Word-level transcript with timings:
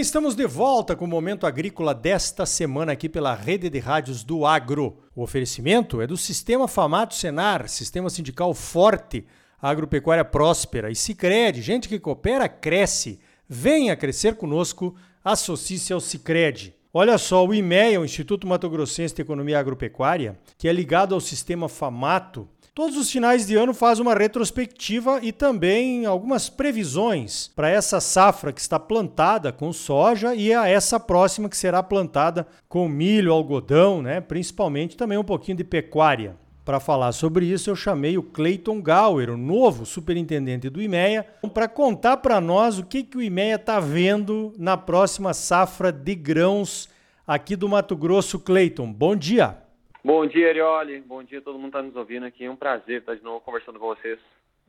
bem, 0.00 0.02
estamos 0.02 0.34
de 0.34 0.46
volta 0.46 0.96
com 0.96 1.04
o 1.04 1.08
Momento 1.08 1.46
Agrícola 1.46 1.94
desta 1.94 2.46
semana 2.46 2.92
aqui 2.92 3.06
pela 3.06 3.34
Rede 3.34 3.68
de 3.68 3.78
Rádios 3.78 4.24
do 4.24 4.46
Agro. 4.46 4.96
O 5.14 5.22
oferecimento 5.22 6.00
é 6.00 6.06
do 6.06 6.16
Sistema 6.16 6.66
Famato 6.66 7.14
Senar, 7.14 7.68
Sistema 7.68 8.08
Sindical 8.08 8.54
Forte, 8.54 9.26
Agropecuária 9.60 10.24
Próspera 10.24 10.90
e 10.90 10.96
Sicredi. 10.96 11.60
Gente 11.60 11.86
que 11.86 11.98
coopera, 11.98 12.48
cresce. 12.48 13.20
Venha 13.46 13.94
crescer 13.94 14.36
conosco, 14.36 14.96
associe-se 15.22 15.92
ao 15.92 16.00
Sicredi. 16.00 16.74
Olha 16.94 17.18
só, 17.18 17.46
o 17.46 17.52
IMEA, 17.52 18.00
o 18.00 18.04
Instituto 18.04 18.46
Mato 18.46 18.70
Grossense 18.70 19.14
de 19.14 19.20
Economia 19.20 19.58
Agropecuária, 19.58 20.38
que 20.56 20.66
é 20.66 20.72
ligado 20.72 21.14
ao 21.14 21.20
Sistema 21.20 21.68
Famato, 21.68 22.48
Todos 22.80 22.96
os 22.96 23.10
finais 23.10 23.46
de 23.46 23.56
ano 23.56 23.74
faz 23.74 24.00
uma 24.00 24.14
retrospectiva 24.14 25.20
e 25.22 25.32
também 25.32 26.06
algumas 26.06 26.48
previsões 26.48 27.46
para 27.54 27.68
essa 27.68 28.00
safra 28.00 28.54
que 28.54 28.60
está 28.62 28.80
plantada 28.80 29.52
com 29.52 29.70
soja 29.70 30.34
e 30.34 30.50
a 30.54 30.66
essa 30.66 30.98
próxima 30.98 31.50
que 31.50 31.58
será 31.58 31.82
plantada 31.82 32.46
com 32.70 32.88
milho, 32.88 33.34
algodão, 33.34 34.00
né? 34.00 34.18
principalmente 34.22 34.96
também 34.96 35.18
um 35.18 35.22
pouquinho 35.22 35.58
de 35.58 35.64
pecuária. 35.64 36.36
Para 36.64 36.80
falar 36.80 37.12
sobre 37.12 37.44
isso, 37.44 37.68
eu 37.68 37.76
chamei 37.76 38.16
o 38.16 38.22
Clayton 38.22 38.80
Gauer, 38.80 39.28
o 39.28 39.36
novo 39.36 39.84
superintendente 39.84 40.70
do 40.70 40.80
IMEA, 40.80 41.26
para 41.52 41.68
contar 41.68 42.16
para 42.16 42.40
nós 42.40 42.78
o 42.78 42.86
que, 42.86 43.02
que 43.02 43.18
o 43.18 43.22
IMEA 43.22 43.56
está 43.56 43.78
vendo 43.78 44.54
na 44.56 44.78
próxima 44.78 45.34
safra 45.34 45.92
de 45.92 46.14
grãos 46.14 46.88
aqui 47.26 47.56
do 47.56 47.68
Mato 47.68 47.94
Grosso. 47.94 48.38
Clayton, 48.38 48.90
bom 48.90 49.14
dia! 49.14 49.68
Bom 50.02 50.24
dia, 50.26 50.48
Arioli. 50.48 50.98
Bom 51.00 51.22
dia, 51.22 51.42
todo 51.42 51.58
mundo 51.58 51.66
está 51.66 51.82
nos 51.82 51.94
ouvindo 51.94 52.24
aqui. 52.24 52.46
É 52.46 52.50
um 52.50 52.56
prazer 52.56 53.00
estar 53.00 53.14
de 53.14 53.22
novo 53.22 53.42
conversando 53.42 53.78
com 53.78 53.86
vocês 53.86 54.18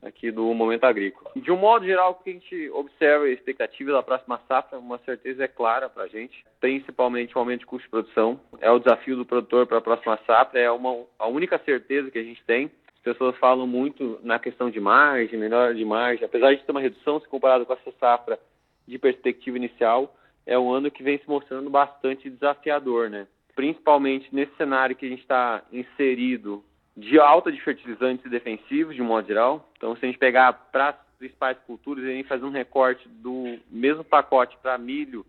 aqui 0.02 0.30
do 0.30 0.52
Momento 0.52 0.84
Agrícola. 0.84 1.30
De 1.34 1.50
um 1.50 1.56
modo 1.56 1.86
geral, 1.86 2.10
o 2.10 2.14
que 2.22 2.28
a 2.28 2.32
gente 2.34 2.70
observa 2.70 3.26
e 3.26 3.32
expectativa 3.32 3.92
da 3.92 4.02
próxima 4.02 4.38
safra, 4.46 4.78
uma 4.78 4.98
certeza 4.98 5.44
é 5.44 5.48
clara 5.48 5.88
para 5.88 6.02
a 6.02 6.06
gente, 6.06 6.44
principalmente 6.60 7.34
o 7.34 7.38
aumento 7.38 7.60
de 7.60 7.66
custo 7.66 7.84
de 7.84 7.90
produção. 7.90 8.38
É 8.60 8.70
o 8.70 8.78
desafio 8.78 9.16
do 9.16 9.24
produtor 9.24 9.66
para 9.66 9.78
a 9.78 9.80
próxima 9.80 10.18
safra, 10.26 10.60
é 10.60 10.70
uma, 10.70 11.02
a 11.18 11.26
única 11.26 11.58
certeza 11.64 12.10
que 12.10 12.18
a 12.18 12.24
gente 12.24 12.44
tem. 12.44 12.70
As 12.94 13.00
pessoas 13.00 13.34
falam 13.38 13.66
muito 13.66 14.20
na 14.22 14.38
questão 14.38 14.68
de 14.68 14.80
margem, 14.80 15.38
melhora 15.38 15.74
de 15.74 15.84
margem. 15.84 16.26
Apesar 16.26 16.54
de 16.54 16.62
ter 16.62 16.72
uma 16.72 16.80
redução 16.80 17.18
se 17.18 17.26
comparado 17.26 17.64
com 17.64 17.72
essa 17.72 17.90
safra 17.98 18.38
de 18.86 18.98
perspectiva 18.98 19.56
inicial, 19.56 20.14
é 20.44 20.58
um 20.58 20.70
ano 20.70 20.90
que 20.90 21.02
vem 21.02 21.16
se 21.16 21.26
mostrando 21.26 21.70
bastante 21.70 22.28
desafiador, 22.28 23.08
né? 23.08 23.26
Principalmente 23.54 24.28
nesse 24.34 24.54
cenário 24.56 24.96
que 24.96 25.06
a 25.06 25.08
gente 25.08 25.22
está 25.22 25.62
inserido 25.72 26.64
de 26.96 27.18
alta 27.18 27.50
de 27.50 27.60
fertilizantes 27.60 28.24
e 28.26 28.28
defensivos, 28.28 28.94
de 28.94 29.02
modo 29.02 29.26
geral. 29.26 29.70
Então, 29.76 29.96
se 29.96 30.04
a 30.04 30.06
gente 30.06 30.18
pegar 30.18 30.52
para 30.70 30.90
as 30.90 30.96
principais 31.18 31.56
culturas, 31.66 32.04
a 32.04 32.08
gente 32.08 32.28
faz 32.28 32.42
um 32.42 32.50
recorte 32.50 33.08
do 33.08 33.58
mesmo 33.70 34.04
pacote 34.04 34.56
para 34.62 34.76
milho 34.76 35.24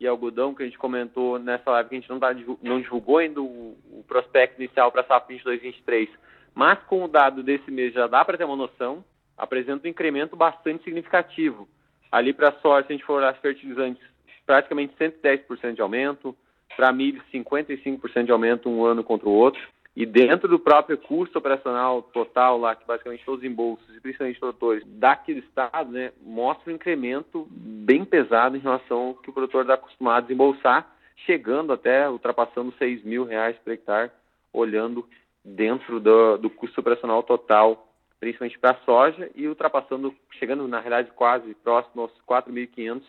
e 0.00 0.06
algodão 0.06 0.54
que 0.54 0.62
a 0.62 0.66
gente 0.66 0.78
comentou 0.78 1.38
nessa 1.38 1.70
live, 1.70 1.88
que 1.88 1.96
a 1.96 2.00
gente 2.00 2.10
não, 2.10 2.20
tá, 2.20 2.34
não 2.62 2.80
divulgou 2.80 3.18
ainda 3.18 3.42
o, 3.42 3.76
prospecto 4.06 4.62
inicial 4.62 4.90
para 4.90 5.02
a 5.02 5.04
safra 5.04 5.36
22-23, 5.36 6.08
mas 6.54 6.78
com 6.84 7.04
o 7.04 7.08
dado 7.08 7.42
desse 7.42 7.70
mês 7.70 7.92
já 7.92 8.06
dá 8.06 8.24
para 8.24 8.38
ter 8.38 8.44
uma 8.44 8.56
noção, 8.56 9.04
apresenta 9.36 9.86
um 9.86 9.90
incremento 9.90 10.34
bastante 10.34 10.84
significativo. 10.84 11.68
Ali 12.10 12.32
para 12.32 12.48
a 12.48 12.60
soja, 12.60 12.86
se 12.86 12.92
a 12.92 12.96
gente 12.96 13.04
for 13.04 13.18
olhar 13.18 13.34
os 13.34 13.40
fertilizantes, 13.40 14.02
praticamente 14.46 14.94
110% 14.96 15.74
de 15.74 15.82
aumento, 15.82 16.34
para 16.76 16.92
milho 16.92 17.22
55% 17.32 18.24
de 18.24 18.32
aumento 18.32 18.68
um 18.68 18.84
ano 18.84 19.02
contra 19.02 19.28
o 19.28 19.32
outro. 19.32 19.60
E 19.96 20.06
dentro 20.06 20.48
do 20.48 20.60
próprio 20.60 20.96
custo 20.96 21.38
operacional 21.38 22.02
total 22.02 22.56
lá, 22.56 22.76
que 22.76 22.86
basicamente 22.86 23.24
todos 23.24 23.40
os 23.40 23.44
embolsos, 23.44 23.96
e 23.96 24.00
principalmente 24.00 24.38
produtores 24.38 24.84
daquele 24.86 25.40
estado, 25.40 25.90
né, 25.90 26.12
mostra 26.22 26.70
um 26.70 26.76
incremento 26.76 27.48
bem 27.50 28.04
pesado 28.04 28.56
em 28.56 28.60
relação 28.60 29.08
ao 29.08 29.14
que 29.14 29.28
o 29.28 29.32
produtor 29.32 29.62
está 29.62 29.74
acostumado 29.74 30.18
a 30.18 30.20
desembolsar, 30.20 30.96
chegando 31.26 31.72
até, 31.72 32.08
ultrapassando 32.08 32.72
6 32.78 33.02
mil 33.02 33.24
reais 33.24 33.56
por 33.58 33.72
hectare, 33.72 34.12
olhando 34.52 35.04
dentro 35.44 35.98
do, 35.98 36.36
do 36.36 36.48
custo 36.48 36.80
operacional 36.80 37.24
total, 37.24 37.92
principalmente 38.20 38.56
para 38.56 38.76
a 38.76 38.84
soja, 38.84 39.28
e 39.34 39.48
ultrapassando, 39.48 40.14
chegando 40.38 40.68
na 40.68 40.78
realidade 40.78 41.10
quase 41.16 41.54
próximo 41.54 42.02
aos 42.02 42.12
4.500 42.24 43.02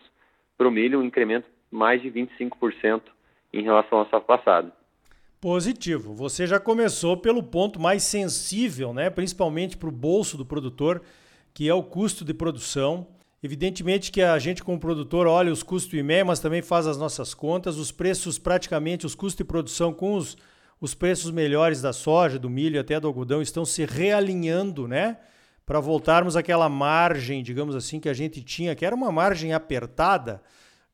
para 0.58 0.66
o 0.66 0.72
milho, 0.72 0.98
um 0.98 1.04
incremento 1.04 1.46
mais 1.70 2.02
de 2.02 2.10
25% 2.10 3.02
em 3.52 3.62
relação 3.62 4.00
à 4.00 4.04
safra 4.04 4.20
passada. 4.20 4.72
Positivo. 5.40 6.14
Você 6.14 6.46
já 6.46 6.60
começou 6.60 7.16
pelo 7.16 7.42
ponto 7.42 7.80
mais 7.80 8.02
sensível, 8.02 8.92
né? 8.92 9.08
principalmente 9.08 9.76
para 9.76 9.88
o 9.88 9.92
bolso 9.92 10.36
do 10.36 10.44
produtor, 10.44 11.00
que 11.54 11.68
é 11.68 11.72
o 11.72 11.82
custo 11.82 12.24
de 12.24 12.34
produção. 12.34 13.06
Evidentemente 13.42 14.12
que 14.12 14.20
a 14.20 14.38
gente, 14.38 14.62
como 14.62 14.78
produtor, 14.78 15.26
olha 15.26 15.50
os 15.50 15.62
custos 15.62 15.90
do 15.90 15.96
IME, 15.96 16.24
mas 16.24 16.40
também 16.40 16.60
faz 16.60 16.86
as 16.86 16.98
nossas 16.98 17.32
contas. 17.32 17.78
Os 17.78 17.90
preços, 17.90 18.38
praticamente, 18.38 19.06
os 19.06 19.14
custos 19.14 19.38
de 19.38 19.44
produção 19.44 19.94
com 19.94 20.14
os, 20.14 20.36
os 20.78 20.94
preços 20.94 21.30
melhores 21.30 21.80
da 21.80 21.94
soja, 21.94 22.38
do 22.38 22.50
milho 22.50 22.78
até 22.78 23.00
do 23.00 23.08
algodão 23.08 23.40
estão 23.40 23.64
se 23.64 23.86
realinhando, 23.86 24.86
né? 24.86 25.16
Para 25.64 25.80
voltarmos 25.80 26.36
àquela 26.36 26.68
margem, 26.68 27.42
digamos 27.42 27.74
assim, 27.74 27.98
que 27.98 28.10
a 28.10 28.14
gente 28.14 28.42
tinha, 28.42 28.74
que 28.74 28.84
era 28.84 28.94
uma 28.94 29.10
margem 29.10 29.54
apertada 29.54 30.42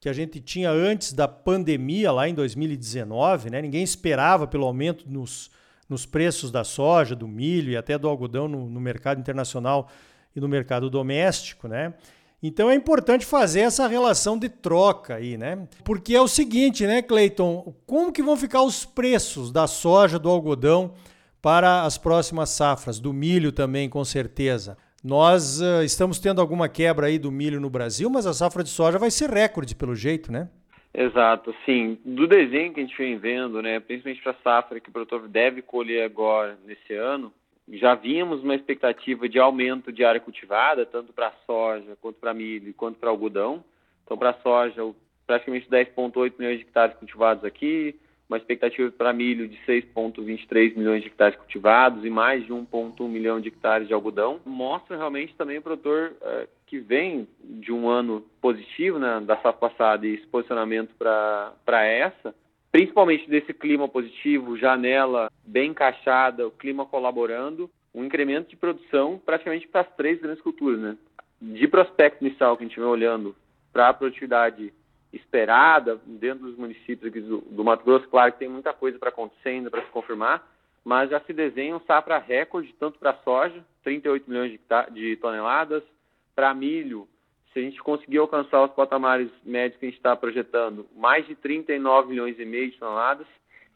que 0.00 0.08
a 0.08 0.12
gente 0.12 0.40
tinha 0.40 0.70
antes 0.70 1.12
da 1.12 1.26
pandemia, 1.26 2.12
lá 2.12 2.28
em 2.28 2.34
2019, 2.34 3.50
né? 3.50 3.62
Ninguém 3.62 3.82
esperava 3.82 4.46
pelo 4.46 4.66
aumento 4.66 5.04
nos, 5.08 5.50
nos 5.88 6.04
preços 6.04 6.50
da 6.50 6.64
soja, 6.64 7.16
do 7.16 7.26
milho 7.26 7.72
e 7.72 7.76
até 7.76 7.98
do 7.98 8.08
algodão 8.08 8.46
no, 8.46 8.68
no 8.68 8.80
mercado 8.80 9.20
internacional 9.20 9.88
e 10.34 10.40
no 10.40 10.48
mercado 10.48 10.90
doméstico, 10.90 11.66
né? 11.66 11.94
Então 12.42 12.70
é 12.70 12.74
importante 12.74 13.24
fazer 13.24 13.60
essa 13.60 13.86
relação 13.88 14.38
de 14.38 14.48
troca 14.48 15.14
aí, 15.14 15.38
né? 15.38 15.66
Porque 15.82 16.14
é 16.14 16.20
o 16.20 16.28
seguinte, 16.28 16.86
né, 16.86 17.00
Cleiton? 17.00 17.74
Como 17.86 18.12
que 18.12 18.22
vão 18.22 18.36
ficar 18.36 18.62
os 18.62 18.84
preços 18.84 19.50
da 19.50 19.66
soja, 19.66 20.18
do 20.18 20.28
algodão 20.28 20.92
para 21.40 21.82
as 21.82 21.96
próximas 21.96 22.50
safras, 22.50 23.00
do 23.00 23.12
milho 23.12 23.50
também, 23.50 23.88
com 23.88 24.04
certeza? 24.04 24.76
Nós 25.06 25.60
uh, 25.60 25.84
estamos 25.84 26.18
tendo 26.18 26.40
alguma 26.40 26.68
quebra 26.68 27.06
aí 27.06 27.16
do 27.16 27.30
milho 27.30 27.60
no 27.60 27.70
Brasil, 27.70 28.10
mas 28.10 28.26
a 28.26 28.32
safra 28.32 28.64
de 28.64 28.70
soja 28.70 28.98
vai 28.98 29.08
ser 29.08 29.30
recorde 29.30 29.72
pelo 29.72 29.94
jeito, 29.94 30.32
né? 30.32 30.50
Exato, 30.92 31.54
sim. 31.64 31.96
Do 32.04 32.26
desenho 32.26 32.72
que 32.74 32.80
a 32.80 32.82
gente 32.82 32.98
vem 32.98 33.16
vendo, 33.16 33.62
né, 33.62 33.78
principalmente 33.78 34.20
para 34.20 34.32
a 34.32 34.42
safra 34.42 34.80
que 34.80 34.88
o 34.88 34.92
produtor 34.92 35.28
deve 35.28 35.62
colher 35.62 36.02
agora 36.02 36.58
nesse 36.66 36.92
ano, 36.92 37.32
já 37.68 37.94
vimos 37.94 38.42
uma 38.42 38.56
expectativa 38.56 39.28
de 39.28 39.38
aumento 39.38 39.92
de 39.92 40.04
área 40.04 40.20
cultivada, 40.20 40.84
tanto 40.84 41.12
para 41.12 41.32
soja, 41.46 41.96
quanto 42.00 42.18
para 42.18 42.34
milho, 42.34 42.74
quanto 42.74 42.98
para 42.98 43.08
algodão. 43.08 43.62
Então, 44.04 44.18
para 44.18 44.34
soja, 44.42 44.82
praticamente 45.24 45.70
10,8 45.70 46.32
milhões 46.36 46.58
de 46.58 46.64
hectares 46.64 46.96
cultivados 46.96 47.44
aqui, 47.44 47.94
uma 48.28 48.38
expectativa 48.38 48.90
para 48.90 49.12
milho 49.12 49.48
de 49.48 49.56
6,23 49.66 50.76
milhões 50.76 51.02
de 51.02 51.08
hectares 51.08 51.36
cultivados 51.36 52.04
e 52.04 52.10
mais 52.10 52.44
de 52.44 52.52
1,1 52.52 53.08
milhão 53.08 53.40
de 53.40 53.48
hectares 53.48 53.86
de 53.86 53.94
algodão, 53.94 54.40
mostra 54.44 54.96
realmente 54.96 55.34
também 55.34 55.58
o 55.58 55.62
produtor 55.62 56.12
uh, 56.20 56.48
que 56.66 56.78
vem 56.78 57.28
de 57.40 57.72
um 57.72 57.88
ano 57.88 58.24
positivo, 58.40 58.98
né, 58.98 59.20
da 59.20 59.36
safra 59.36 59.52
passada 59.52 60.06
e 60.06 60.14
esse 60.14 60.26
posicionamento 60.26 60.94
para 60.96 61.84
essa, 61.84 62.34
principalmente 62.72 63.30
desse 63.30 63.54
clima 63.54 63.88
positivo, 63.88 64.56
janela 64.56 65.30
bem 65.44 65.70
encaixada, 65.70 66.46
o 66.46 66.50
clima 66.50 66.84
colaborando, 66.84 67.70
um 67.94 68.04
incremento 68.04 68.50
de 68.50 68.56
produção 68.56 69.20
praticamente 69.24 69.66
para 69.68 69.82
as 69.82 69.96
três 69.96 70.20
grandes 70.20 70.42
culturas, 70.42 70.78
né? 70.78 70.96
De 71.40 71.66
prospecto 71.68 72.24
inicial 72.24 72.56
que 72.56 72.64
a 72.64 72.66
gente 72.66 72.78
vem 72.78 72.88
olhando 72.88 73.34
para 73.72 73.88
a 73.88 73.94
produtividade 73.94 74.74
esperada 75.16 76.00
dentro 76.06 76.46
dos 76.46 76.56
municípios 76.56 77.10
aqui 77.10 77.20
do, 77.20 77.38
do 77.38 77.64
Mato 77.64 77.84
Grosso. 77.84 78.08
Claro 78.08 78.32
que 78.32 78.38
tem 78.38 78.48
muita 78.48 78.72
coisa 78.72 78.98
para 78.98 79.08
acontecer 79.08 79.50
ainda 79.50 79.70
para 79.70 79.82
se 79.82 79.90
confirmar, 79.90 80.46
mas 80.84 81.10
já 81.10 81.20
se 81.20 81.32
desenha 81.32 81.76
um 81.76 81.80
safra 81.80 82.18
recorde 82.18 82.74
tanto 82.78 82.98
para 82.98 83.14
soja, 83.24 83.64
38 83.82 84.30
milhões 84.30 84.52
de, 84.52 84.60
de 84.92 85.16
toneladas, 85.16 85.82
para 86.34 86.54
milho, 86.54 87.08
se 87.52 87.60
a 87.60 87.62
gente 87.62 87.82
conseguir 87.82 88.18
alcançar 88.18 88.62
os 88.62 88.72
patamares 88.72 89.30
médios 89.42 89.80
que 89.80 89.86
a 89.86 89.88
gente 89.88 89.96
está 89.96 90.14
projetando, 90.14 90.86
mais 90.94 91.26
de 91.26 91.34
39 91.34 92.10
milhões 92.10 92.38
e 92.38 92.44
meio 92.44 92.70
de 92.70 92.76
toneladas 92.76 93.26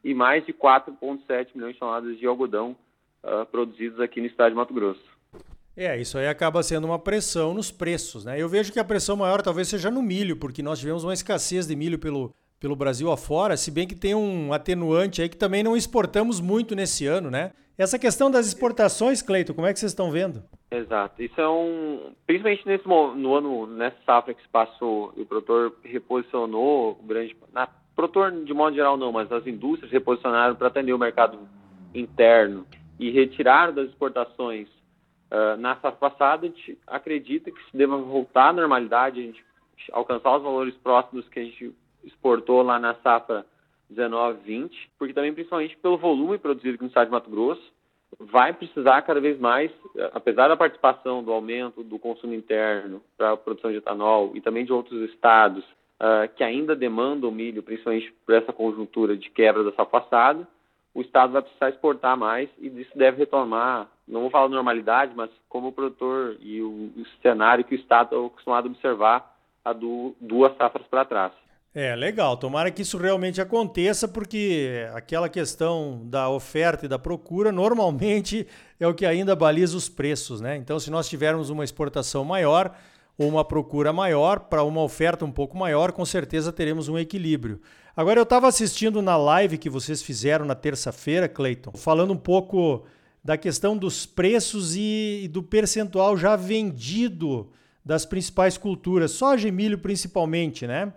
e 0.04 0.12
mais 0.12 0.44
de 0.44 0.52
4,7 0.52 1.48
milhões 1.54 1.72
de 1.72 1.80
toneladas 1.80 2.18
de 2.18 2.26
algodão 2.26 2.76
uh, 3.24 3.46
produzidos 3.46 3.98
aqui 3.98 4.20
no 4.20 4.26
estado 4.26 4.50
de 4.50 4.56
Mato 4.56 4.74
Grosso. 4.74 5.19
É, 5.76 5.98
isso 5.98 6.18
aí 6.18 6.26
acaba 6.28 6.62
sendo 6.62 6.86
uma 6.86 6.98
pressão 6.98 7.54
nos 7.54 7.70
preços, 7.70 8.24
né? 8.24 8.40
Eu 8.40 8.48
vejo 8.48 8.72
que 8.72 8.80
a 8.80 8.84
pressão 8.84 9.16
maior 9.16 9.40
talvez 9.40 9.68
seja 9.68 9.90
no 9.90 10.02
milho, 10.02 10.36
porque 10.36 10.62
nós 10.62 10.78
tivemos 10.78 11.04
uma 11.04 11.14
escassez 11.14 11.66
de 11.66 11.76
milho 11.76 11.98
pelo, 11.98 12.34
pelo 12.58 12.76
Brasil 12.76 13.10
afora, 13.10 13.56
se 13.56 13.70
bem 13.70 13.86
que 13.86 13.94
tem 13.94 14.14
um 14.14 14.52
atenuante 14.52 15.22
aí 15.22 15.28
que 15.28 15.36
também 15.36 15.62
não 15.62 15.76
exportamos 15.76 16.40
muito 16.40 16.74
nesse 16.74 17.06
ano, 17.06 17.30
né? 17.30 17.52
Essa 17.78 17.98
questão 17.98 18.30
das 18.30 18.46
exportações, 18.46 19.22
Cleito, 19.22 19.54
como 19.54 19.66
é 19.66 19.72
que 19.72 19.78
vocês 19.78 19.92
estão 19.92 20.10
vendo? 20.10 20.42
Exato. 20.70 21.22
Isso 21.22 21.40
é 21.40 21.48
um. 21.48 22.12
Principalmente 22.26 22.66
nesse 22.66 22.86
no 22.86 23.34
ano, 23.34 23.66
nessa 23.66 23.96
safra 24.04 24.34
que 24.34 24.42
se 24.42 24.48
passou, 24.48 25.14
o 25.16 25.24
produtor 25.24 25.74
reposicionou 25.82 26.98
o 27.00 27.06
grande. 27.06 27.34
Na, 27.54 27.66
produtor, 27.96 28.32
de 28.44 28.52
modo 28.52 28.76
geral, 28.76 28.98
não, 28.98 29.10
mas 29.10 29.32
as 29.32 29.46
indústrias 29.46 29.90
reposicionaram 29.90 30.56
para 30.56 30.68
atender 30.68 30.92
o 30.92 30.98
mercado 30.98 31.38
interno 31.94 32.66
e 32.98 33.10
retiraram 33.10 33.72
das 33.72 33.88
exportações 33.88 34.68
Uh, 35.30 35.56
na 35.58 35.74
safra 35.76 35.92
passada, 35.92 36.46
a 36.46 36.48
gente 36.48 36.76
acredita 36.86 37.50
que 37.50 37.70
se 37.70 37.76
deva 37.76 37.96
voltar 37.96 38.48
à 38.48 38.52
normalidade, 38.52 39.20
a 39.20 39.22
gente 39.22 39.44
alcançar 39.92 40.36
os 40.36 40.42
valores 40.42 40.74
próximos 40.78 41.28
que 41.28 41.38
a 41.38 41.44
gente 41.44 41.72
exportou 42.04 42.62
lá 42.62 42.78
na 42.78 42.94
safra 42.96 43.46
19-20, 43.92 44.70
porque 44.98 45.14
também 45.14 45.32
principalmente 45.32 45.76
pelo 45.76 45.98
volume 45.98 46.38
produzido 46.38 46.74
aqui 46.74 46.82
no 46.82 46.88
estado 46.88 47.06
de 47.06 47.12
Mato 47.12 47.30
Grosso, 47.30 47.72
vai 48.18 48.52
precisar 48.52 49.02
cada 49.02 49.20
vez 49.20 49.38
mais, 49.38 49.70
apesar 50.12 50.48
da 50.48 50.56
participação 50.56 51.22
do 51.22 51.32
aumento 51.32 51.82
do 51.82 51.98
consumo 51.98 52.34
interno 52.34 53.00
para 53.16 53.32
a 53.32 53.36
produção 53.36 53.70
de 53.70 53.78
etanol 53.78 54.32
e 54.34 54.40
também 54.40 54.64
de 54.64 54.72
outros 54.72 55.08
estados 55.10 55.64
uh, 55.64 56.28
que 56.34 56.42
ainda 56.42 56.74
demandam 56.74 57.30
milho, 57.30 57.62
principalmente 57.62 58.12
por 58.26 58.34
essa 58.34 58.52
conjuntura 58.52 59.16
de 59.16 59.30
quebra 59.30 59.62
da 59.62 59.70
safra 59.70 60.00
passada, 60.00 60.48
o 60.92 61.00
estado 61.02 61.32
vai 61.32 61.42
precisar 61.42 61.70
exportar 61.70 62.16
mais 62.16 62.48
e 62.58 62.66
isso 62.66 62.96
deve 62.96 63.18
retomar, 63.18 63.88
não 64.10 64.22
vou 64.22 64.30
falar 64.30 64.48
normalidade, 64.48 65.12
mas 65.14 65.30
como 65.48 65.68
o 65.68 65.72
produtor 65.72 66.36
e 66.40 66.60
o, 66.60 66.92
o 66.96 67.06
cenário 67.22 67.64
que 67.64 67.74
o 67.74 67.78
estado 67.78 68.06
está 68.06 68.26
acostumado 68.26 68.66
a 68.66 68.70
observar 68.70 69.36
há 69.64 69.72
duas 69.72 70.56
safras 70.56 70.86
para 70.88 71.04
trás. 71.04 71.32
É, 71.72 71.94
legal. 71.94 72.36
Tomara 72.36 72.70
que 72.70 72.82
isso 72.82 72.98
realmente 72.98 73.40
aconteça, 73.40 74.08
porque 74.08 74.88
aquela 74.92 75.28
questão 75.28 76.00
da 76.04 76.28
oferta 76.28 76.86
e 76.86 76.88
da 76.88 76.98
procura 76.98 77.52
normalmente 77.52 78.46
é 78.80 78.86
o 78.88 78.94
que 78.94 79.06
ainda 79.06 79.36
baliza 79.36 79.76
os 79.76 79.88
preços, 79.88 80.40
né? 80.40 80.56
Então, 80.56 80.80
se 80.80 80.90
nós 80.90 81.08
tivermos 81.08 81.48
uma 81.48 81.62
exportação 81.62 82.24
maior 82.24 82.74
ou 83.16 83.28
uma 83.28 83.44
procura 83.44 83.92
maior 83.92 84.40
para 84.40 84.64
uma 84.64 84.82
oferta 84.82 85.24
um 85.24 85.30
pouco 85.30 85.56
maior, 85.56 85.92
com 85.92 86.04
certeza 86.04 86.52
teremos 86.52 86.88
um 86.88 86.98
equilíbrio. 86.98 87.60
Agora, 87.96 88.18
eu 88.18 88.24
estava 88.24 88.48
assistindo 88.48 89.00
na 89.00 89.16
live 89.16 89.58
que 89.58 89.70
vocês 89.70 90.02
fizeram 90.02 90.44
na 90.44 90.56
terça-feira, 90.56 91.28
Cleiton, 91.28 91.72
falando 91.76 92.12
um 92.12 92.18
pouco 92.18 92.84
da 93.22 93.36
questão 93.36 93.76
dos 93.76 94.06
preços 94.06 94.74
e, 94.74 95.22
e 95.24 95.28
do 95.28 95.42
percentual 95.42 96.16
já 96.16 96.36
vendido 96.36 97.50
das 97.84 98.04
principais 98.04 98.56
culturas, 98.56 99.10
soja 99.12 99.48
e 99.48 99.52
milho 99.52 99.78
principalmente, 99.78 100.66
né? 100.66 100.92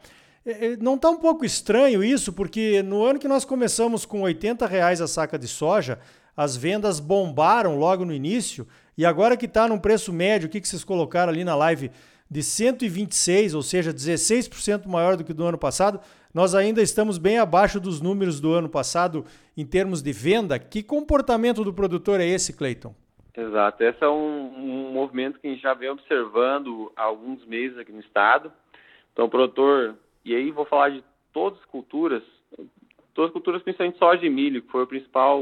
Não 0.82 0.96
está 0.96 1.10
um 1.10 1.18
pouco 1.18 1.46
estranho 1.46 2.04
isso, 2.04 2.34
porque 2.34 2.84
no 2.84 3.04
ano 3.06 3.18
que 3.18 3.30
nós 3.30 3.46
começamos 3.46 4.06
com 4.06 4.22
80 4.22 4.68
reais 4.68 5.00
a 5.00 5.08
saca 5.08 5.40
de 5.40 5.48
soja, 5.48 6.00
as 6.36 6.58
vendas 6.58 7.00
bombaram 7.00 7.78
logo 7.78 8.04
no 8.04 8.14
início, 8.14 8.68
e 8.98 9.06
agora 9.06 9.38
que 9.38 9.46
está 9.46 9.68
num 9.68 9.80
preço 9.80 10.12
médio, 10.12 10.48
o 10.48 10.50
que, 10.50 10.60
que 10.60 10.68
vocês 10.68 10.84
colocaram 10.84 11.32
ali 11.32 11.46
na 11.46 11.56
live, 11.56 11.90
de 12.30 12.44
126, 12.44 13.54
ou 13.54 13.62
seja, 13.62 13.94
16% 13.94 14.86
maior 14.86 15.16
do 15.16 15.24
que 15.24 15.34
do 15.34 15.46
ano 15.46 15.58
passado, 15.58 16.02
nós 16.34 16.56
ainda 16.56 16.82
estamos 16.82 17.18
bem 17.18 17.38
abaixo 17.38 17.80
dos 17.80 18.02
números 18.02 18.40
do 18.40 18.54
ano 18.54 18.68
passado 18.68 19.26
em 19.56 19.66
termos 19.66 20.02
de 20.02 20.12
venda. 20.12 20.58
Que 20.58 20.82
comportamento 20.82 21.64
do 21.64 21.74
produtor 21.74 22.20
é 22.20 22.26
esse, 22.26 22.58
Cleiton? 22.58 22.96
Exato, 23.36 23.84
esse 23.84 24.04
é 24.04 24.08
um, 24.08 24.48
um 24.56 24.92
movimento 24.92 25.40
que 25.40 25.48
a 25.48 25.50
gente 25.52 25.62
já 25.62 25.74
vem 25.74 25.90
observando 25.90 26.92
há 26.96 27.04
alguns 27.04 27.46
meses 27.46 27.78
aqui 27.78 27.92
no 27.92 28.00
estado. 28.00 28.52
Então, 29.12 29.26
o 29.26 29.30
produtor 29.30 29.96
e 30.26 30.36
aí 30.36 30.52
vou 30.52 30.66
falar 30.66 30.90
de 30.90 31.04
todas 31.32 31.60
as 31.60 31.66
culturas, 31.66 32.24
todas 33.14 33.30
as 33.30 33.34
culturas, 33.34 33.62
principalmente 33.62 33.98
soja 33.98 34.26
e 34.26 34.30
milho, 34.30 34.62
que 34.62 34.72
foi 34.72 34.84
o 34.84 34.88
principal 34.88 35.42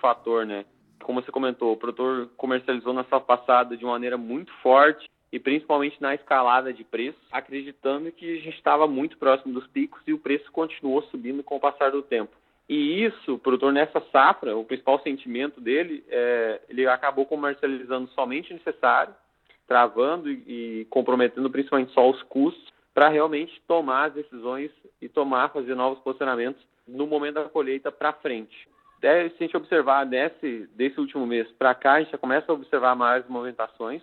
fator, 0.00 0.46
né? 0.46 0.64
Como 1.02 1.20
você 1.20 1.30
comentou, 1.30 1.72
o 1.72 1.76
produtor 1.76 2.28
comercializou 2.36 2.92
na 2.92 3.04
safra 3.04 3.20
passada 3.20 3.76
de 3.76 3.84
uma 3.84 3.92
maneira 3.92 4.16
muito 4.16 4.52
forte 4.62 5.08
e 5.32 5.38
principalmente 5.38 6.00
na 6.00 6.14
escalada 6.14 6.72
de 6.72 6.84
preço, 6.84 7.18
acreditando 7.30 8.12
que 8.12 8.38
a 8.38 8.40
gente 8.40 8.56
estava 8.56 8.86
muito 8.86 9.18
próximo 9.18 9.52
dos 9.52 9.66
picos 9.66 10.00
e 10.06 10.12
o 10.12 10.18
preço 10.18 10.50
continuou 10.52 11.02
subindo 11.04 11.42
com 11.42 11.56
o 11.56 11.60
passar 11.60 11.90
do 11.90 12.02
tempo. 12.02 12.36
E 12.68 13.04
isso, 13.04 13.38
produtor 13.38 13.72
nessa 13.72 14.00
safra, 14.12 14.56
o 14.56 14.64
principal 14.64 15.00
sentimento 15.00 15.60
dele, 15.60 16.04
é, 16.08 16.60
ele 16.68 16.86
acabou 16.86 17.24
comercializando 17.24 18.08
somente 18.10 18.52
o 18.52 18.56
necessário, 18.56 19.14
travando 19.66 20.30
e, 20.30 20.80
e 20.80 20.84
comprometendo 20.86 21.48
principalmente 21.50 21.92
só 21.92 22.08
os 22.08 22.22
custos 22.24 22.72
para 22.92 23.08
realmente 23.08 23.60
tomar 23.68 24.06
as 24.06 24.14
decisões 24.14 24.70
e 25.00 25.08
tomar, 25.08 25.52
fazer 25.52 25.74
novos 25.74 25.98
posicionamentos 26.00 26.62
no 26.88 27.06
momento 27.06 27.34
da 27.34 27.44
colheita 27.44 27.92
para 27.92 28.12
frente. 28.12 28.68
Até 28.98 29.28
se 29.28 29.34
a 29.38 29.42
gente 29.42 29.56
observar 29.56 30.04
desse, 30.04 30.66
desse 30.74 30.98
último 30.98 31.26
mês 31.26 31.46
para 31.58 31.74
cá, 31.74 31.94
a 31.94 32.00
gente 32.00 32.12
já 32.12 32.18
começa 32.18 32.50
a 32.50 32.54
observar 32.54 32.96
mais 32.96 33.28
movimentações, 33.28 34.02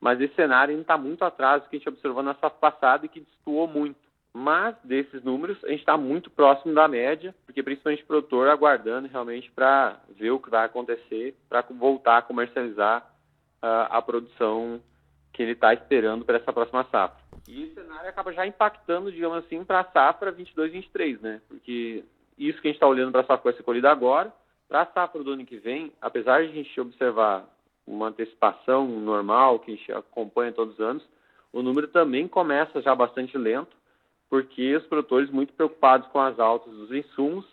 mas 0.00 0.20
esse 0.20 0.34
cenário 0.34 0.72
ainda 0.72 0.82
está 0.82 0.96
muito 0.96 1.24
atrás 1.24 1.62
do 1.62 1.68
que 1.68 1.76
a 1.76 1.78
gente 1.78 1.88
observou 1.88 2.22
na 2.22 2.34
safra 2.34 2.58
passada 2.58 3.06
e 3.06 3.08
que 3.08 3.20
destoou 3.20 3.68
muito. 3.68 3.98
Mas 4.32 4.76
desses 4.84 5.22
números, 5.24 5.62
a 5.64 5.68
gente 5.68 5.80
está 5.80 5.96
muito 5.96 6.30
próximo 6.30 6.72
da 6.72 6.86
média, 6.86 7.34
porque 7.44 7.62
principalmente 7.62 8.04
o 8.04 8.06
produtor 8.06 8.48
aguardando 8.48 9.08
realmente 9.08 9.50
para 9.50 10.00
ver 10.10 10.30
o 10.30 10.38
que 10.38 10.48
vai 10.48 10.64
acontecer, 10.64 11.34
para 11.48 11.62
voltar 11.62 12.18
a 12.18 12.22
comercializar 12.22 13.02
uh, 13.62 13.90
a 13.90 14.00
produção 14.00 14.80
que 15.32 15.42
ele 15.42 15.52
está 15.52 15.74
esperando 15.74 16.24
para 16.24 16.38
essa 16.38 16.52
próxima 16.52 16.86
safra. 16.90 17.20
E 17.48 17.64
esse 17.64 17.74
cenário 17.74 18.08
acaba 18.08 18.32
já 18.32 18.46
impactando, 18.46 19.10
digamos 19.10 19.38
assim, 19.38 19.64
para 19.64 19.80
a 19.80 19.84
safra 19.84 20.32
22-23, 20.32 21.20
né? 21.20 21.40
Porque 21.48 22.04
isso 22.38 22.60
que 22.60 22.68
a 22.68 22.70
gente 22.70 22.76
está 22.76 22.86
olhando 22.86 23.12
para 23.12 23.22
a 23.22 23.24
safra 23.24 23.38
que 23.38 23.44
vai 23.44 23.54
ser 23.54 23.62
colhida 23.62 23.90
agora, 23.90 24.32
para 24.68 24.82
a 24.82 24.86
safra 24.86 25.24
do 25.24 25.32
ano 25.32 25.44
que 25.44 25.56
vem, 25.56 25.92
apesar 26.00 26.42
de 26.42 26.50
a 26.50 26.52
gente 26.52 26.80
observar 26.80 27.44
uma 27.90 28.08
antecipação 28.08 28.86
normal 28.86 29.58
que 29.58 29.72
a 29.72 29.74
gente 29.74 29.92
acompanha 29.92 30.52
todos 30.52 30.74
os 30.74 30.80
anos, 30.80 31.02
o 31.52 31.62
número 31.62 31.88
também 31.88 32.28
começa 32.28 32.80
já 32.80 32.94
bastante 32.94 33.36
lento, 33.36 33.76
porque 34.28 34.76
os 34.76 34.86
produtores 34.86 35.28
muito 35.30 35.52
preocupados 35.52 36.06
com 36.08 36.20
as 36.20 36.38
altas 36.38 36.72
dos 36.72 36.92
insumos 36.92 37.44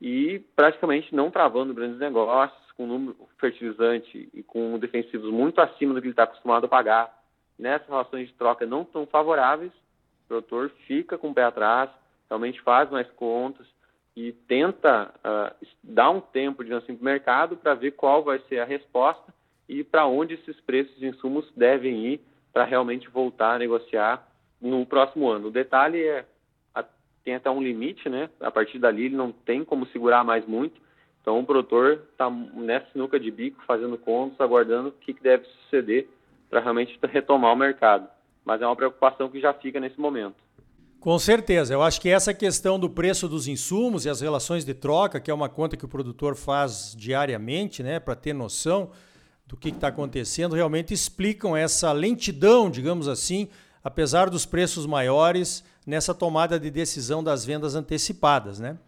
e 0.00 0.38
praticamente 0.56 1.14
não 1.14 1.30
travando 1.30 1.74
grandes 1.74 1.98
negócios, 1.98 2.72
com 2.72 2.86
número 2.86 3.16
fertilizante 3.38 4.28
e 4.32 4.42
com 4.42 4.78
defensivos 4.78 5.30
muito 5.30 5.60
acima 5.60 5.92
do 5.92 6.00
que 6.00 6.06
ele 6.06 6.12
está 6.12 6.24
acostumado 6.24 6.64
a 6.64 6.68
pagar. 6.68 7.22
Nessas 7.58 7.86
relações 7.86 8.28
de 8.28 8.34
troca 8.34 8.66
não 8.66 8.84
tão 8.84 9.06
favoráveis, 9.06 9.70
o 10.24 10.28
produtor 10.28 10.70
fica 10.86 11.18
com 11.18 11.30
o 11.30 11.34
pé 11.34 11.44
atrás, 11.44 11.90
realmente 12.28 12.60
faz 12.62 12.90
mais 12.90 13.08
contas 13.12 13.66
e 14.16 14.32
tenta 14.32 15.12
uh, 15.18 15.66
dar 15.82 16.10
um 16.10 16.20
tempo, 16.20 16.64
de 16.64 16.72
assim, 16.72 16.96
para 16.96 17.02
o 17.02 17.04
mercado 17.04 17.56
para 17.56 17.74
ver 17.74 17.92
qual 17.92 18.24
vai 18.24 18.38
ser 18.48 18.60
a 18.60 18.64
resposta 18.64 19.32
e 19.68 19.82
para 19.82 20.06
onde 20.06 20.34
esses 20.34 20.58
preços 20.60 20.96
de 20.98 21.06
insumos 21.06 21.50
devem 21.56 22.06
ir 22.06 22.20
para 22.52 22.64
realmente 22.64 23.08
voltar 23.08 23.54
a 23.54 23.58
negociar 23.58 24.26
no 24.60 24.84
próximo 24.86 25.28
ano. 25.28 25.48
O 25.48 25.50
detalhe 25.50 26.02
é 26.02 26.24
tem 27.24 27.34
até 27.34 27.50
um 27.50 27.62
limite, 27.62 28.08
né? 28.08 28.28
A 28.38 28.50
partir 28.50 28.78
dali 28.78 29.06
ele 29.06 29.16
não 29.16 29.32
tem 29.32 29.64
como 29.64 29.86
segurar 29.86 30.22
mais 30.22 30.46
muito. 30.46 30.78
Então 31.22 31.40
o 31.40 31.46
produtor 31.46 32.02
está 32.12 32.28
nessa 32.28 32.86
sinuca 32.92 33.18
de 33.18 33.30
bico, 33.30 33.62
fazendo 33.66 33.96
contas, 33.96 34.38
aguardando 34.38 34.90
o 34.90 34.92
que, 34.92 35.14
que 35.14 35.22
deve 35.22 35.46
suceder 35.46 36.06
para 36.50 36.60
realmente 36.60 36.98
retomar 37.10 37.52
o 37.52 37.56
mercado. 37.56 38.06
Mas 38.44 38.60
é 38.60 38.66
uma 38.66 38.76
preocupação 38.76 39.30
que 39.30 39.40
já 39.40 39.54
fica 39.54 39.80
nesse 39.80 39.98
momento. 39.98 40.36
Com 41.00 41.18
certeza. 41.18 41.72
Eu 41.72 41.82
acho 41.82 42.00
que 42.00 42.10
essa 42.10 42.34
questão 42.34 42.78
do 42.78 42.90
preço 42.90 43.26
dos 43.26 43.48
insumos 43.48 44.04
e 44.04 44.10
as 44.10 44.20
relações 44.20 44.64
de 44.64 44.74
troca, 44.74 45.18
que 45.18 45.30
é 45.30 45.34
uma 45.34 45.48
conta 45.48 45.76
que 45.76 45.84
o 45.84 45.88
produtor 45.88 46.36
faz 46.36 46.94
diariamente, 46.96 47.82
né, 47.82 47.98
para 47.98 48.14
ter 48.14 48.34
noção 48.34 48.90
do 49.46 49.56
que 49.56 49.68
está 49.68 49.88
acontecendo, 49.88 50.54
realmente 50.54 50.94
explicam 50.94 51.56
essa 51.56 51.92
lentidão, 51.92 52.70
digamos 52.70 53.08
assim, 53.08 53.48
apesar 53.82 54.30
dos 54.30 54.46
preços 54.46 54.86
maiores, 54.86 55.62
nessa 55.86 56.14
tomada 56.14 56.58
de 56.58 56.70
decisão 56.70 57.22
das 57.22 57.44
vendas 57.44 57.74
antecipadas. 57.74 58.58
Né? 58.58 58.78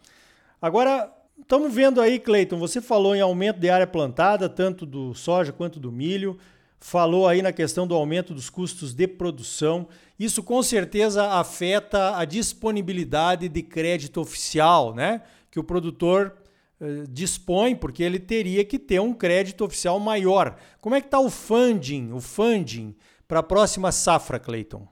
Agora, 0.60 1.12
estamos 1.40 1.72
vendo 1.72 2.00
aí, 2.00 2.18
Cleiton, 2.18 2.58
você 2.58 2.80
falou 2.80 3.14
em 3.14 3.20
aumento 3.20 3.60
de 3.60 3.68
área 3.68 3.86
plantada, 3.86 4.48
tanto 4.48 4.86
do 4.86 5.14
soja 5.14 5.52
quanto 5.52 5.78
do 5.78 5.92
milho 5.92 6.38
falou 6.78 7.26
aí 7.26 7.42
na 7.42 7.52
questão 7.52 7.86
do 7.86 7.94
aumento 7.94 8.34
dos 8.34 8.50
custos 8.50 8.94
de 8.94 9.06
produção. 9.06 9.88
Isso 10.18 10.42
com 10.42 10.62
certeza 10.62 11.32
afeta 11.32 12.16
a 12.16 12.24
disponibilidade 12.24 13.48
de 13.48 13.62
crédito 13.62 14.20
oficial, 14.20 14.94
né? 14.94 15.22
Que 15.50 15.58
o 15.58 15.64
produtor 15.64 16.36
eh, 16.80 17.04
dispõe, 17.08 17.74
porque 17.74 18.02
ele 18.02 18.18
teria 18.18 18.64
que 18.64 18.78
ter 18.78 19.00
um 19.00 19.14
crédito 19.14 19.64
oficial 19.64 19.98
maior. 19.98 20.58
Como 20.80 20.94
é 20.94 21.00
que 21.00 21.06
está 21.06 21.18
o 21.18 21.30
funding, 21.30 22.12
o 22.12 22.20
funding 22.20 22.94
para 23.26 23.40
a 23.40 23.42
próxima 23.42 23.90
safra, 23.90 24.38
Cleiton? 24.38 24.86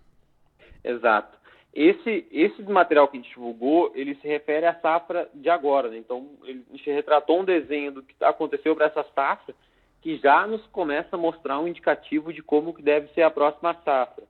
Exato. 0.83 1.39
Esse, 1.75 2.27
esse 2.31 2.63
material 2.63 3.09
que 3.09 3.17
a 3.17 3.21
gente 3.21 3.31
divulgou, 3.31 3.93
ele 3.95 4.15
se 4.17 4.29
refere 4.29 4.65
à 4.65 4.75
safra 4.77 5.29
de 5.35 5.51
agora, 5.51 5.89
né? 5.91 5.99
Então, 5.99 6.31
ele, 6.45 6.65
a 6.73 6.77
gente 6.77 6.89
retratou 6.91 7.41
um 7.41 7.45
desenho 7.45 7.93
do 7.93 8.03
que 8.03 8.15
aconteceu 8.23 8.77
para 8.77 8.87
essa 8.87 9.05
safra 9.15 9.55
que 10.01 10.17
já 10.19 10.47
nos 10.47 10.65
começa 10.67 11.17
a 11.17 11.19
mostrar 11.19 11.59
um 11.59 11.67
indicativo 11.67 12.33
de 12.33 12.43
como 12.43 12.73
que 12.73 12.83
deve 12.83 13.09
ser 13.09 13.23
a 13.23 13.31
próxima 13.31 13.75
safra. 13.85 14.25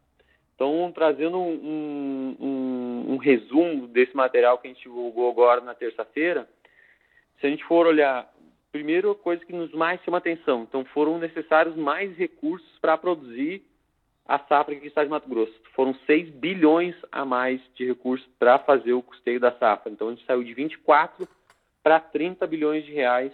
Então, 0.54 0.90
trazendo 0.94 1.36
um, 1.36 2.36
um, 2.40 3.12
um 3.12 3.16
resumo 3.16 3.88
desse 3.88 4.16
material 4.16 4.56
que 4.58 4.68
a 4.68 4.70
gente 4.70 4.82
divulgou 4.82 5.30
agora 5.30 5.60
na 5.60 5.74
terça-feira, 5.74 6.48
se 7.40 7.46
a 7.46 7.50
gente 7.50 7.64
for 7.64 7.86
olhar, 7.86 8.32
primeiro 8.72 9.14
coisa 9.14 9.44
que 9.44 9.52
nos 9.52 9.72
mais 9.72 10.00
chama 10.02 10.18
atenção, 10.18 10.62
então 10.62 10.84
foram 10.86 11.18
necessários 11.18 11.76
mais 11.76 12.16
recursos 12.16 12.78
para 12.80 12.96
produzir 12.98 13.62
a 14.26 14.38
safra 14.38 14.74
que 14.74 14.86
está 14.86 15.04
de 15.04 15.10
Mato 15.10 15.28
Grosso. 15.28 15.54
Foram 15.74 15.94
6 16.06 16.30
bilhões 16.30 16.94
a 17.12 17.24
mais 17.24 17.60
de 17.74 17.86
recursos 17.86 18.26
para 18.38 18.58
fazer 18.58 18.92
o 18.92 19.02
custeio 19.02 19.38
da 19.38 19.52
safra. 19.52 19.92
Então, 19.92 20.08
a 20.08 20.10
gente 20.12 20.24
saiu 20.24 20.42
de 20.42 20.54
24 20.54 21.28
para 21.82 22.00
30 22.00 22.46
bilhões 22.46 22.84
de 22.84 22.92
reais 22.92 23.32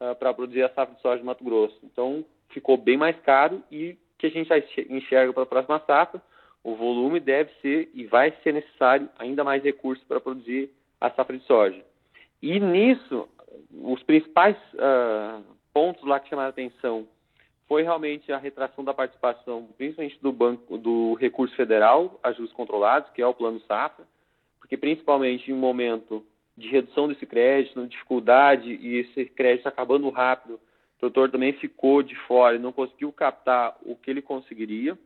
uh, 0.00 0.14
para 0.14 0.32
produzir 0.32 0.62
a 0.62 0.68
safra 0.68 0.94
de 0.94 1.02
soja 1.02 1.18
de 1.18 1.24
Mato 1.24 1.42
Grosso. 1.42 1.78
Então, 1.82 2.24
ficou 2.50 2.76
bem 2.76 2.96
mais 2.96 3.18
caro 3.20 3.62
e 3.70 3.98
que 4.18 4.26
a 4.26 4.30
gente 4.30 4.48
já 4.48 4.58
enxerga 4.88 5.32
para 5.32 5.42
a 5.42 5.46
próxima 5.46 5.82
safra, 5.86 6.22
o 6.62 6.76
volume 6.76 7.18
deve 7.18 7.50
ser 7.62 7.90
e 7.94 8.04
vai 8.04 8.32
ser 8.42 8.52
necessário 8.52 9.08
ainda 9.18 9.42
mais 9.42 9.62
recursos 9.64 10.04
para 10.04 10.20
produzir 10.20 10.70
a 11.00 11.10
safra 11.10 11.36
de 11.36 11.44
soja. 11.44 11.82
E 12.42 12.58
nisso, 12.58 13.28
os 13.82 14.02
principais 14.02 14.56
uh, 14.74 15.42
pontos 15.72 16.02
lá 16.04 16.18
que 16.18 16.28
chamaram 16.28 16.48
a 16.48 16.50
atenção 16.50 17.06
foi 17.68 17.82
realmente 17.82 18.32
a 18.32 18.38
retração 18.38 18.82
da 18.82 18.92
participação, 18.92 19.68
principalmente 19.76 20.18
do 20.20 20.32
banco 20.32 20.76
do 20.76 21.14
recurso 21.14 21.54
federal 21.54 22.18
a 22.22 22.32
juros 22.32 22.52
controlados, 22.52 23.10
que 23.10 23.22
é 23.22 23.26
o 23.26 23.34
plano 23.34 23.60
safra, 23.60 24.04
porque 24.58 24.76
principalmente 24.76 25.50
em 25.50 25.54
um 25.54 25.58
momento 25.58 26.24
de 26.56 26.68
redução 26.68 27.06
desse 27.06 27.24
crédito, 27.24 27.86
dificuldade 27.86 28.72
e 28.72 28.96
esse 28.96 29.26
crédito 29.26 29.68
acabando 29.68 30.10
rápido, 30.10 30.54
o 30.54 30.98
produtor 30.98 31.30
também 31.30 31.52
ficou 31.54 32.02
de 32.02 32.14
fora 32.26 32.56
e 32.56 32.58
não 32.58 32.72
conseguiu 32.72 33.12
captar 33.12 33.76
o 33.82 33.94
que 33.94 34.10
ele 34.10 34.20
conseguiria. 34.20 34.98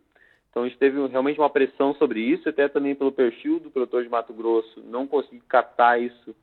Então 0.50 0.62
a 0.62 0.66
gente 0.66 0.78
teve 0.78 1.06
realmente 1.08 1.38
uma 1.38 1.50
pressão 1.50 1.94
sobre 1.94 2.20
isso, 2.20 2.48
até 2.48 2.66
também 2.68 2.94
pelo 2.94 3.12
perfil 3.12 3.60
do 3.60 3.70
produtor 3.70 4.02
de 4.02 4.08
Mato 4.08 4.32
Grosso, 4.32 4.82
não 4.84 5.06
conseguiu 5.06 5.42
captar 5.48 6.00
isso 6.00 6.34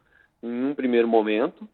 em 0.42 0.66
um 0.66 0.74
primeiro 0.74 1.08
momento. 1.08 1.68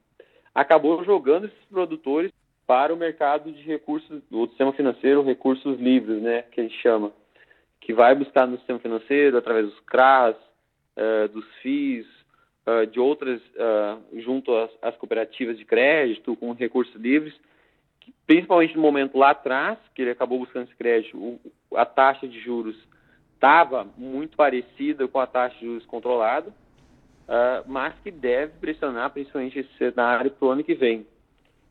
Acabou 0.54 1.04
jogando 1.04 1.46
esses 1.46 1.66
produtores 1.70 2.32
para 2.66 2.94
o 2.94 2.98
mercado 2.98 3.52
de 3.52 3.62
recursos, 3.64 4.22
do 4.30 4.48
sistema 4.48 4.74
financeiro, 4.74 5.24
recursos 5.24 5.80
livres, 5.80 6.22
né, 6.22 6.42
que 6.52 6.62
gente 6.62 6.78
chama, 6.82 7.14
que 7.80 7.94
vai 7.94 8.14
buscar 8.14 8.46
no 8.46 8.58
sistema 8.58 8.80
financeiro, 8.80 9.38
através 9.38 9.68
dos 9.68 9.80
CRAS, 9.82 10.36
uh, 10.36 11.30
dos 11.30 11.46
FIIs, 11.62 12.06
uh, 12.68 12.86
de 12.86 13.00
outras, 13.00 13.40
uh, 13.40 14.20
junto 14.20 14.54
às, 14.54 14.70
às, 14.82 14.98
cooperativas 14.98 15.58
de 15.58 15.64
crédito, 15.64 16.36
com 16.36 16.52
recursos 16.52 16.94
livres, 16.96 17.34
que, 18.02 18.14
principalmente 18.26 18.76
no 18.76 18.82
momento 18.82 19.18
lá 19.18 19.30
atrás, 19.30 19.78
que 19.96 20.02
ele 20.02 20.12
acabou 20.12 20.40
buscando 20.40 20.66
esse 20.66 20.76
crédito, 20.76 21.18
o, 21.18 21.40
a 21.76 21.86
taxa 21.86 22.28
de 22.28 22.40
juros 22.42 22.76
estava 23.34 23.88
muito 23.98 24.36
parecida 24.36 25.08
com 25.08 25.20
a 25.20 25.28
taxa 25.28 25.56
de 25.60 25.66
juros 25.66 25.86
controlada, 25.86 26.54
mas 27.68 27.94
que 28.04 28.12
deve 28.12 28.54
pressionar 28.60 29.10
principalmente 29.10 29.60
esse 29.60 29.74
cenário 29.78 30.32
para 30.32 30.48
o 30.48 30.52
ano 30.52 30.64
que 30.64 30.74
vem. 30.74 31.06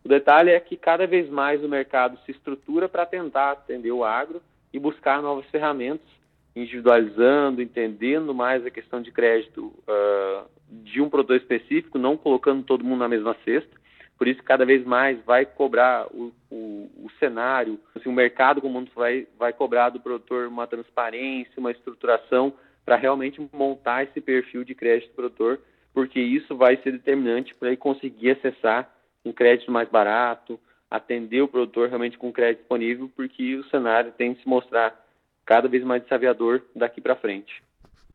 O 0.04 0.08
detalhe 0.08 0.50
é 0.50 0.60
que 0.60 0.76
cada 0.76 1.06
vez 1.06 1.28
mais 1.28 1.64
o 1.64 1.68
mercado 1.68 2.18
se 2.24 2.30
estrutura 2.30 2.88
para 2.88 3.06
tentar 3.06 3.52
atender 3.52 3.90
o 3.90 4.04
agro 4.04 4.40
e 4.72 4.78
buscar 4.78 5.20
novas 5.20 5.46
ferramentas, 5.46 6.06
individualizando, 6.54 7.60
entendendo 7.60 8.32
mais 8.32 8.64
a 8.64 8.70
questão 8.70 9.02
de 9.02 9.10
crédito 9.10 9.74
uh, 9.88 10.44
de 10.70 11.00
um 11.00 11.10
produtor 11.10 11.36
específico, 11.36 11.98
não 11.98 12.16
colocando 12.16 12.62
todo 12.62 12.84
mundo 12.84 13.00
na 13.00 13.08
mesma 13.08 13.34
cesta. 13.44 13.76
Por 14.16 14.28
isso, 14.28 14.42
cada 14.42 14.64
vez 14.64 14.84
mais 14.84 15.22
vai 15.24 15.44
cobrar 15.44 16.06
o, 16.12 16.32
o, 16.50 16.90
o 17.04 17.10
cenário, 17.18 17.78
assim, 17.94 18.08
o 18.08 18.12
mercado 18.12 18.60
como 18.60 18.74
mundo 18.74 18.90
vai, 18.94 19.26
vai 19.38 19.52
cobrar 19.52 19.90
do 19.90 20.00
produtor 20.00 20.46
uma 20.46 20.66
transparência, 20.66 21.58
uma 21.58 21.70
estruturação 21.70 22.54
para 22.86 22.96
realmente 22.96 23.44
montar 23.52 24.04
esse 24.04 24.20
perfil 24.20 24.62
de 24.62 24.72
crédito 24.72 25.12
produtor, 25.12 25.60
porque 25.92 26.20
isso 26.20 26.56
vai 26.56 26.76
ser 26.76 26.92
determinante 26.92 27.52
para 27.56 27.68
ele 27.68 27.76
conseguir 27.76 28.30
acessar 28.30 28.88
um 29.24 29.32
crédito 29.32 29.72
mais 29.72 29.88
barato, 29.88 30.58
atender 30.88 31.42
o 31.42 31.48
produtor 31.48 31.88
realmente 31.88 32.16
com 32.16 32.32
crédito 32.32 32.60
disponível, 32.60 33.10
porque 33.16 33.56
o 33.56 33.68
cenário 33.68 34.12
tem 34.12 34.34
de 34.34 34.40
se 34.40 34.48
mostrar 34.48 35.04
cada 35.44 35.66
vez 35.68 35.82
mais 35.82 36.02
desafiador 36.04 36.62
daqui 36.76 37.00
para 37.00 37.16
frente. 37.16 37.60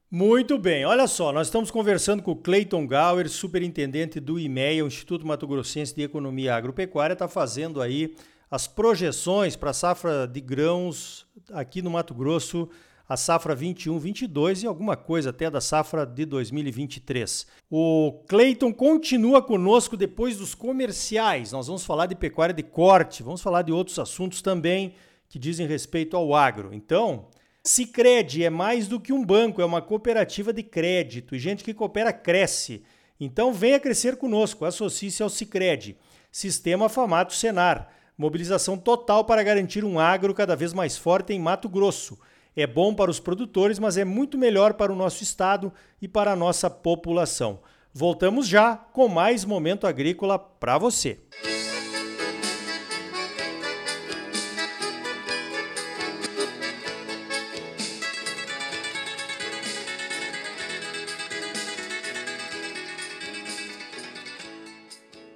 Muito 0.10 0.58
bem, 0.58 0.86
olha 0.86 1.08
só, 1.08 1.34
nós 1.34 1.48
estamos 1.48 1.70
conversando 1.70 2.24
com 2.24 2.32
o 2.32 2.36
Clayton 2.36 2.88
Gauer, 2.88 3.30
superintendente 3.30 4.20
do 4.20 4.40
IMEA, 4.40 4.84
o 4.84 4.88
Instituto 4.88 5.28
Mato 5.28 5.48
Grossense 5.48 5.96
de 5.96 6.04
Economia 6.04 6.56
Agropecuária, 6.56 7.14
está 7.14 7.28
fazendo 7.28 7.82
aí 7.82 8.16
as 8.50 8.68
projeções 8.68 9.56
para 9.56 9.70
a 9.72 9.74
safra 9.74 10.28
de 10.28 10.42
grãos 10.42 11.26
aqui 11.52 11.82
no 11.82 11.90
Mato 11.90 12.14
Grosso 12.14 12.70
a 13.12 13.18
safra 13.18 13.54
21-22 13.54 14.64
e 14.64 14.68
alguma 14.68 14.96
coisa 14.96 15.32
até 15.32 15.50
da 15.50 15.60
safra 15.60 16.06
de 16.06 16.24
2023. 16.24 17.46
O 17.70 18.24
Cleiton 18.26 18.72
continua 18.72 19.42
conosco 19.42 19.98
depois 19.98 20.38
dos 20.38 20.56
comerciais. 20.56 21.52
Nós 21.52 21.68
vamos 21.68 21.84
falar 21.84 22.06
de 22.06 22.16
pecuária 22.16 22.56
de 22.56 22.64
corte, 22.64 23.22
vamos 23.22 23.42
falar 23.42 23.64
de 23.64 23.72
outros 23.74 24.00
assuntos 24.00 24.42
também 24.42 24.94
que 25.28 25.38
dizem 25.38 25.68
respeito 25.68 26.16
ao 26.16 26.34
agro. 26.34 26.74
Então, 26.74 27.28
Sicredi 27.62 28.46
é 28.46 28.50
mais 28.50 28.88
do 28.88 28.98
que 28.98 29.12
um 29.12 29.26
banco, 29.26 29.62
é 29.62 29.66
uma 29.66 29.82
cooperativa 29.82 30.54
de 30.54 30.64
crédito 30.64 31.36
e 31.36 31.40
gente 31.40 31.66
que 31.66 31.74
coopera 31.74 32.14
cresce. 32.14 32.82
Então 33.20 33.52
venha 33.52 33.78
crescer 33.78 34.16
conosco, 34.16 34.64
associe-se 34.64 35.22
ao 35.22 35.30
Sicredi. 35.30 35.98
Sistema 36.32 36.88
Famato 36.88 37.34
Senar. 37.34 37.90
Mobilização 38.18 38.78
total 38.78 39.26
para 39.26 39.44
garantir 39.44 39.84
um 39.84 40.00
agro 40.00 40.34
cada 40.34 40.56
vez 40.56 40.72
mais 40.72 40.96
forte 40.96 41.34
em 41.34 41.40
Mato 41.40 41.68
Grosso 41.68 42.18
é 42.56 42.68
bom 42.68 42.94
para 42.94 43.12
os 43.12 43.20
produtores, 43.20 43.80
mas 43.80 43.98
é 43.98 44.06
muito 44.06 44.38
melhor 44.38 44.74
para 44.74 44.92
o 44.92 44.96
nosso 44.96 45.24
estado 45.24 45.72
e 46.02 46.08
para 46.08 46.32
a 46.32 46.36
nossa 46.36 46.70
população. 46.70 47.60
Voltamos 47.94 48.48
já 48.48 48.76
com 48.76 49.08
mais 49.08 49.44
momento 49.44 49.86
agrícola 49.86 50.40
para 50.40 50.78
você. 50.78 51.20